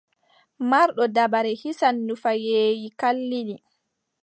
[0.69, 3.55] Marɗo dabare hisan nufayeeji kalliɗi.